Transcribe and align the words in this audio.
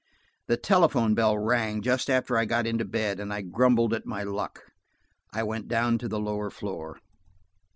The 0.47 0.57
telephone 0.57 1.13
bell 1.13 1.37
rang 1.37 1.83
just 1.83 2.09
after 2.09 2.35
I 2.35 2.45
got 2.45 2.65
into 2.65 2.83
bed, 2.85 3.19
and 3.19 3.51
grumbling 3.53 3.93
at 3.93 4.07
my 4.07 4.23
luck, 4.23 4.63
I 5.31 5.43
went 5.43 5.67
down 5.67 5.99
to 5.99 6.07
the 6.07 6.19
lower 6.19 6.49
floor. 6.49 6.97